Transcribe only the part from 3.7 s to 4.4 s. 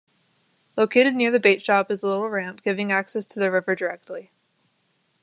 directly.